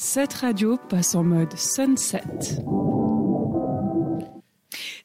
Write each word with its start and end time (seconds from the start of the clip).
Cette 0.00 0.32
radio 0.34 0.78
passe 0.88 1.16
en 1.16 1.24
mode 1.24 1.58
sunset. 1.58 2.22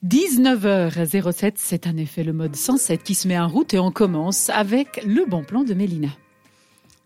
19h07, 0.06 1.54
c'est 1.56 1.88
en 1.88 1.98
effet 1.98 2.23
le 2.23 2.31
mode 2.31 2.55
sunset 2.55 3.00
qui 3.00 3.16
se 3.16 3.28
met 3.28 3.40
en 3.40 3.48
route 3.48 3.74
et 3.74 3.79
on 3.79 3.92
commence 3.92 4.52
avec 4.52 5.04
le 5.04 5.26
bon 5.26 5.44
plan 5.44 5.64
de 5.64 5.74
Mélina. 5.74 6.10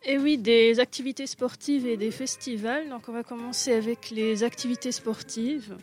Et 0.03 0.17
oui, 0.17 0.37
des 0.37 0.81
activités 0.81 1.27
sportives 1.27 1.87
et 1.87 1.95
des 1.95 2.11
festivals. 2.11 2.89
Donc 2.89 3.03
on 3.07 3.13
va 3.13 3.23
commencer 3.23 3.71
avec 3.71 4.09
les 4.09 4.43
activités 4.43 4.91
sportives. 4.91 5.77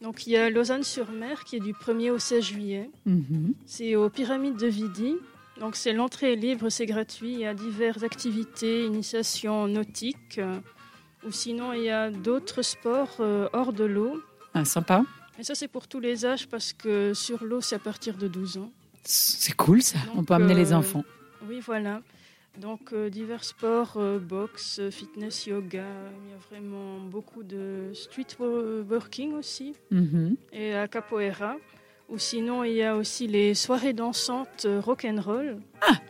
Donc 0.00 0.28
il 0.28 0.34
y 0.34 0.36
a 0.36 0.48
Lausanne-sur-Mer 0.48 1.42
qui 1.42 1.56
est 1.56 1.60
du 1.60 1.72
1er 1.72 2.12
au 2.12 2.20
16 2.20 2.44
juillet. 2.44 2.88
Mhm. 3.04 3.54
C'est 3.66 3.96
aux 3.96 4.08
Pyramides 4.10 4.58
de 4.58 4.68
Vidi. 4.68 5.16
Donc 5.58 5.74
c'est 5.74 5.92
l'entrée 5.92 6.34
est 6.34 6.36
libre, 6.36 6.68
c'est 6.68 6.86
gratuit. 6.86 7.32
Il 7.32 7.40
y 7.40 7.46
a 7.46 7.52
diverses 7.52 8.04
activités, 8.04 8.84
initiation 8.84 9.66
nautique. 9.66 10.38
Ou 11.26 11.30
sinon 11.32 11.72
il 11.72 11.82
y 11.84 11.90
a 11.90 12.10
d'autres 12.10 12.62
sports 12.62 13.16
euh, 13.20 13.48
hors 13.52 13.72
de 13.72 13.84
l'eau. 13.84 14.22
Ah, 14.54 14.64
sympa. 14.64 15.04
Et 15.38 15.44
ça 15.44 15.54
c'est 15.54 15.68
pour 15.68 15.88
tous 15.88 16.00
les 16.00 16.24
âges 16.26 16.46
parce 16.48 16.72
que 16.72 17.14
sur 17.14 17.44
l'eau 17.44 17.60
c'est 17.60 17.76
à 17.76 17.78
partir 17.80 18.16
de 18.16 18.28
12 18.28 18.58
ans. 18.58 18.70
C'est 19.04 19.56
cool 19.56 19.82
ça. 19.82 19.98
on 20.14 20.24
peut 20.24 20.34
amener 20.34 20.54
les 20.54 20.72
euh, 20.72 20.76
enfants. 20.76 21.04
Oui, 21.48 21.60
voilà. 21.60 22.02
Donc, 22.58 22.92
euh, 22.92 23.08
divers 23.08 23.42
sports, 23.44 23.94
euh, 23.96 24.18
boxe, 24.18 24.80
fitness, 24.90 25.46
yoga. 25.46 25.86
Il 26.24 26.30
y 26.30 26.34
a 26.34 26.38
vraiment 26.50 26.98
beaucoup 27.00 27.42
de 27.42 27.90
street 27.94 28.26
wo- 28.38 28.82
working 28.82 29.32
aussi. 29.32 29.74
Mhm. 29.90 30.36
Et 30.52 30.72
la 30.72 30.86
capoeira. 30.86 31.56
Ou 32.12 32.18
sinon, 32.18 32.62
il 32.62 32.74
y 32.74 32.82
a 32.82 32.94
aussi 32.94 33.26
les 33.26 33.54
soirées 33.54 33.94
dansantes 33.94 34.66
euh, 34.66 34.80
rock'n'roll. 34.80 35.56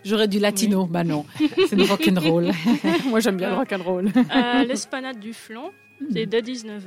J'aurais 0.05 0.27
du 0.27 0.41
latino. 0.41 0.87
Bah 0.87 1.05
non, 1.05 1.24
c'est 1.69 1.77
du 1.77 1.84
rock'n'roll. 1.84 2.51
Moi 3.06 3.20
j'aime 3.20 3.37
bien 3.37 3.51
le 3.51 3.56
rock'n'roll. 3.56 4.10
à 4.30 4.65
l'esplanade 4.65 5.20
du 5.20 5.33
flanc. 5.33 5.70
Hmm. 6.01 6.07
C'est 6.12 6.27
dès 6.27 6.41
19h. 6.43 6.80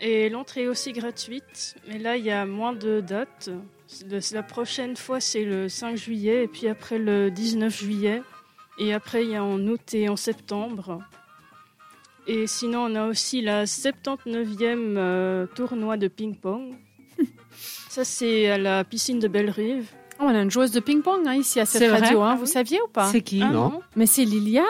Et 0.00 0.28
l'entrée 0.30 0.62
est 0.62 0.68
aussi 0.68 0.92
gratuite. 0.92 1.74
Mais 1.88 1.98
là, 1.98 2.16
il 2.16 2.24
y 2.24 2.30
a 2.30 2.46
moins 2.46 2.72
de 2.72 3.00
dates. 3.00 3.50
Le- 4.08 4.20
La 4.34 4.42
prochaine 4.44 4.96
fois, 4.96 5.20
c'est 5.20 5.44
le 5.44 5.68
5 5.68 5.96
juillet. 5.96 6.44
Et 6.44 6.48
puis 6.48 6.68
après, 6.68 6.98
le 6.98 7.30
19 7.30 7.76
juillet. 7.76 8.22
Et 8.78 8.94
après, 8.94 9.24
il 9.24 9.30
y 9.32 9.36
a 9.36 9.42
en 9.44 9.58
août 9.66 9.92
et 9.94 10.08
en 10.08 10.16
septembre. 10.16 11.00
Et 12.28 12.46
sinon, 12.46 12.84
on 12.88 12.94
a 12.94 13.06
aussi 13.08 13.42
la 13.42 13.64
79e 13.64 14.94
euh, 14.96 15.46
tournoi 15.54 15.96
de 15.96 16.06
ping-pong. 16.08 16.74
Ça, 17.90 18.04
c'est 18.04 18.48
à 18.48 18.56
la 18.56 18.84
piscine 18.84 19.18
de 19.18 19.26
Belle-Rive. 19.26 19.86
Oh, 20.20 20.24
on 20.26 20.28
a 20.28 20.42
une 20.42 20.50
joueuse 20.50 20.70
de 20.70 20.78
ping-pong 20.80 21.26
hein, 21.26 21.34
ici 21.34 21.58
à 21.58 21.64
cette 21.66 21.90
radio, 21.90 22.20
hein, 22.22 22.32
Ah 22.32 22.36
vous 22.36 22.42
oui. 22.42 22.48
saviez 22.48 22.78
ou 22.82 22.88
pas 22.88 23.06
C'est 23.10 23.20
qui 23.20 23.40
Ah 23.42 23.48
Non. 23.50 23.80
Mais 23.96 24.06
c'est 24.06 24.24
Lilia. 24.24 24.62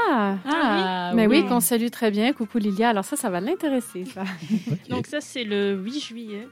Ah, 0.47 1.13
Mais 1.15 1.27
oui, 1.27 1.45
qu'on 1.47 1.61
salue 1.61 1.89
très 1.91 2.11
bien. 2.11 2.33
Coucou 2.33 2.57
Lilia. 2.59 2.89
Alors 2.89 3.05
ça, 3.05 3.17
ça 3.17 3.29
va 3.29 3.41
l'intéresser. 3.41 4.05
ça. 4.07 4.23
Donc 4.89 5.07
ça, 5.07 5.21
c'est 5.21 5.45
le 5.45 5.75
8 5.75 6.01
juillet, 6.01 6.49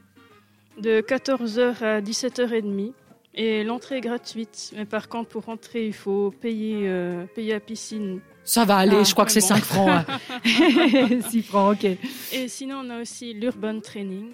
de 0.79 1.01
14h 1.01 1.83
à 1.83 2.01
17h30. 2.01 2.91
Et 3.35 3.63
l'entrée 3.63 3.97
est 3.97 4.01
gratuite. 4.01 4.71
Mais 4.75 4.85
par 4.85 5.07
contre, 5.09 5.29
pour 5.29 5.45
rentrer, 5.45 5.87
il 5.87 5.93
faut 5.93 6.31
payer, 6.41 6.81
euh, 6.89 7.23
payer 7.35 7.53
à 7.55 7.59
piscine. 7.59 8.19
Ça 8.43 8.65
va 8.65 8.75
aller, 8.77 8.97
Ah, 8.99 9.03
je 9.03 9.13
crois 9.13 9.25
que 9.25 9.31
c'est 9.31 9.39
bon. 9.39 9.47
5 9.47 9.63
francs. 9.63 9.89
hein. 9.89 11.21
6 11.29 11.41
francs, 11.43 11.77
ok. 11.81 11.89
Et 12.33 12.47
sinon, 12.47 12.81
on 12.85 12.89
a 12.89 13.01
aussi 13.01 13.33
l'Urban 13.33 13.79
Training. 13.79 14.31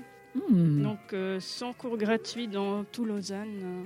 Hmm. 0.50 0.82
Donc, 0.84 1.00
euh, 1.14 1.40
100 1.40 1.74
cours 1.74 1.98
gratuits 1.98 2.48
dans 2.48 2.84
tout 2.86 3.06
Lausanne. 3.06 3.48
euh, 3.64 3.84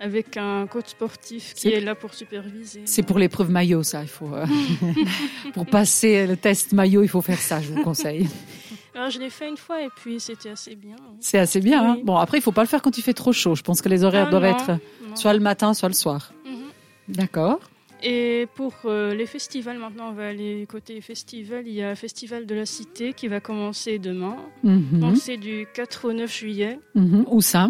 avec 0.00 0.36
un 0.36 0.66
coach 0.66 0.88
sportif 0.88 1.54
qui 1.54 1.68
est 1.68 1.80
là 1.80 1.94
pour 1.94 2.14
superviser. 2.14 2.82
C'est 2.84 3.04
pour 3.04 3.16
l'épreuve 3.18 3.50
maillot, 3.50 3.84
ça. 3.84 4.02
Il 4.02 4.08
faut, 4.08 4.34
euh, 4.34 4.44
pour 5.54 5.66
passer 5.66 6.26
le 6.26 6.36
test 6.36 6.72
maillot, 6.72 7.02
il 7.04 7.08
faut 7.08 7.20
faire 7.22 7.38
ça, 7.38 7.60
je 7.60 7.68
vous 7.72 7.80
conseille. 7.82 8.28
Alors, 8.96 9.10
je 9.10 9.18
l'ai 9.20 9.30
fait 9.30 9.48
une 9.48 9.56
fois 9.56 9.82
et 9.82 9.88
puis 9.94 10.18
c'était 10.18 10.50
assez 10.50 10.74
bien. 10.74 10.96
C'est 11.20 11.38
assez 11.38 11.60
bien. 11.60 11.92
hein. 11.92 11.98
Bon, 12.02 12.16
après, 12.16 12.38
il 12.38 12.40
faut 12.42 12.52
pas 12.52 12.62
le 12.62 12.68
faire 12.68 12.82
quand 12.82 12.96
il 12.98 13.02
fait 13.02 13.14
trop 13.14 13.32
chaud. 13.32 13.54
Je 13.54 13.62
pense 13.62 13.82
que 13.82 13.88
les 13.88 14.02
horaires 14.04 14.26
Ah, 14.28 14.30
doivent 14.30 14.42
non, 14.44 14.48
être 14.56 14.70
non. 15.08 15.16
soit 15.16 15.32
le 15.32 15.40
matin, 15.40 15.74
soit 15.74 15.88
le 15.88 15.94
soir. 15.94 16.32
Mhm. 16.44 17.14
D'accord. 17.16 17.60
Et 18.02 18.46
pour 18.54 18.74
euh, 18.84 19.14
les 19.14 19.24
festivals, 19.26 19.78
maintenant, 19.78 20.10
on 20.10 20.12
va 20.12 20.28
aller 20.28 20.66
côté 20.68 21.00
festival. 21.00 21.66
Il 21.66 21.72
y 21.74 21.82
a 21.82 21.88
un 21.90 21.94
festival 21.94 22.44
de 22.44 22.54
la 22.54 22.66
Cité 22.66 23.12
qui 23.14 23.28
va 23.28 23.40
commencer 23.40 23.98
demain. 23.98 24.36
Mhm. 24.62 25.00
Donc, 25.00 25.16
c'est 25.16 25.36
du 25.38 25.66
4 25.72 26.08
au 26.08 26.12
9 26.12 26.30
juillet 26.32 26.78
Mhm. 26.94 27.24
Où 27.30 27.40
ça? 27.40 27.68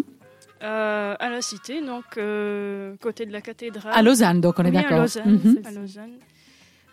Euh, 0.63 1.15
à 1.19 1.29
la 1.29 1.41
Cité, 1.41 1.81
donc 1.81 2.03
euh, 2.17 2.95
côté 3.01 3.25
de 3.25 3.31
la 3.31 3.41
cathédrale. 3.41 3.93
À 3.95 4.01
Lausanne, 4.01 4.41
donc 4.41 4.55
on 4.57 4.65
est 4.65 4.71
Oui, 4.71 4.77
à 4.77 4.81
d'accord. 4.81 4.99
Lausanne, 5.01 5.39
Mhm. 5.43 5.61
à 5.65 5.71
Lausanne. 5.71 6.13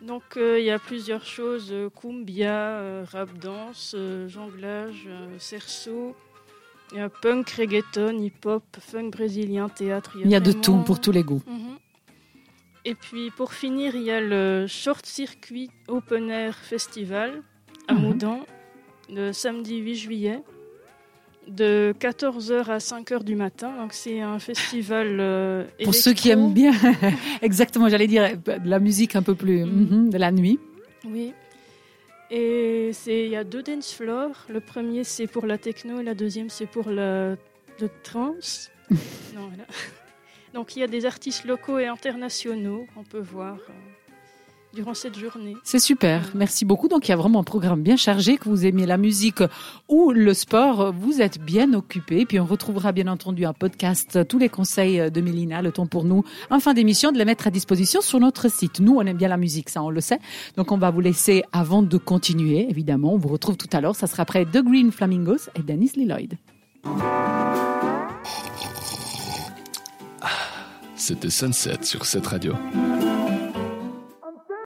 Donc, 0.02 0.22
il 0.36 0.64
y 0.64 0.70
a 0.70 0.78
plusieurs 0.80 1.24
choses 1.24 1.72
cumbia, 2.00 3.04
rap 3.04 3.38
danse, 3.38 3.94
jonglage, 4.26 5.08
cerceau. 5.38 6.14
Il 6.92 6.98
y 6.98 7.00
a 7.00 7.08
punk, 7.08 7.48
reggaeton, 7.50 8.18
hip-hop, 8.20 8.64
funk 8.80 9.10
brésilien, 9.10 9.68
théâtre. 9.68 10.16
Il 10.22 10.30
y 10.30 10.34
a 10.34 10.40
de 10.40 10.52
tout 10.52 10.76
pour 10.84 11.00
tous 11.00 11.12
les 11.12 11.22
goûts. 11.22 11.42
Et 12.84 12.94
puis 12.94 13.30
pour 13.30 13.52
finir, 13.52 13.94
il 13.94 14.02
y 14.02 14.10
a 14.10 14.20
le 14.20 14.66
Short 14.68 15.06
Circuit 15.06 15.70
Open 15.88 16.30
Air 16.30 16.56
Festival 16.56 17.42
à 17.88 17.94
Mhm. 17.94 18.00
Moudan, 18.00 18.40
le 19.08 19.32
samedi 19.32 19.76
8 19.78 19.94
juillet, 19.94 20.42
de 21.48 21.92
14h 21.98 22.68
à 22.70 22.78
5h 22.78 23.22
du 23.24 23.34
matin. 23.36 23.76
Donc 23.76 23.92
c'est 23.92 24.20
un 24.20 24.38
festival 24.38 25.18
euh, 25.20 25.64
Pour 25.84 25.94
ceux 25.94 26.12
qui 26.12 26.30
aiment 26.30 26.52
bien, 26.52 26.72
exactement, 27.42 27.88
j'allais 27.88 28.06
dire 28.08 28.36
de 28.36 28.68
la 28.68 28.78
musique 28.80 29.14
un 29.16 29.22
peu 29.22 29.34
plus 29.34 29.64
Mhm. 29.64 29.88
mhm, 30.04 30.10
de 30.10 30.18
la 30.18 30.32
nuit. 30.32 30.58
Oui. 31.04 31.32
Et 32.30 32.90
c'est 32.94 33.24
il 33.26 33.30
y 33.30 33.36
a 33.36 33.44
deux 33.44 33.62
dance 33.62 33.92
floors. 33.92 34.36
Le 34.48 34.60
premier 34.60 35.04
c'est 35.04 35.26
pour 35.26 35.46
la 35.46 35.58
techno 35.58 36.00
et 36.00 36.02
la 36.04 36.14
deuxième 36.14 36.48
c'est 36.48 36.66
pour 36.66 36.90
la 36.90 37.36
le 37.80 37.88
trance. 38.02 38.70
non, 39.34 39.48
voilà. 39.48 39.64
Donc 40.54 40.76
il 40.76 40.80
y 40.80 40.82
a 40.82 40.86
des 40.86 41.06
artistes 41.06 41.44
locaux 41.44 41.78
et 41.78 41.86
internationaux. 41.86 42.86
On 42.96 43.04
peut 43.04 43.20
voir 43.20 43.56
euh, 43.56 43.72
durant 44.74 44.94
cette 44.94 45.18
journée. 45.18 45.56
C'est 45.64 45.78
super, 45.78 46.30
merci 46.34 46.64
beaucoup. 46.64 46.88
Donc 46.88 47.08
il 47.08 47.10
y 47.10 47.14
a 47.14 47.16
vraiment 47.16 47.40
un 47.40 47.44
programme 47.44 47.82
bien 47.82 47.96
chargé, 47.96 48.36
que 48.36 48.48
vous 48.48 48.66
aimiez 48.66 48.86
la 48.86 48.96
musique 48.96 49.42
ou 49.88 50.12
le 50.12 50.34
sport, 50.34 50.92
vous 50.92 51.20
êtes 51.20 51.40
bien 51.40 51.72
occupé. 51.72 52.26
Puis 52.26 52.38
on 52.38 52.44
retrouvera 52.44 52.92
bien 52.92 53.06
entendu 53.08 53.44
un 53.44 53.52
podcast, 53.52 54.26
tous 54.28 54.38
les 54.38 54.48
conseils 54.48 55.10
de 55.10 55.20
Mélina, 55.20 55.62
le 55.62 55.72
temps 55.72 55.86
pour 55.86 56.04
nous, 56.04 56.24
en 56.50 56.60
fin 56.60 56.74
d'émission, 56.74 57.12
de 57.12 57.18
les 57.18 57.24
mettre 57.24 57.46
à 57.46 57.50
disposition 57.50 58.00
sur 58.00 58.20
notre 58.20 58.50
site. 58.50 58.80
Nous, 58.80 58.96
on 58.96 59.02
aime 59.02 59.16
bien 59.16 59.28
la 59.28 59.38
musique, 59.38 59.70
ça 59.70 59.82
on 59.82 59.90
le 59.90 60.00
sait. 60.00 60.18
Donc 60.56 60.72
on 60.72 60.78
va 60.78 60.90
vous 60.90 61.00
laisser 61.00 61.44
avant 61.52 61.82
de 61.82 61.96
continuer, 61.96 62.66
évidemment. 62.68 63.14
On 63.14 63.18
vous 63.18 63.28
retrouve 63.28 63.56
tout 63.56 63.70
à 63.72 63.80
l'heure, 63.80 63.96
ça 63.96 64.06
sera 64.06 64.22
après 64.22 64.44
The 64.44 64.62
Green 64.62 64.92
Flamingos 64.92 65.48
et 65.54 65.62
Dennis 65.62 65.92
Lloyd. 65.96 66.36
C'était 71.04 71.30
Sunset 71.30 71.82
sur 71.82 72.06
cette 72.06 72.28
radio. 72.28 72.54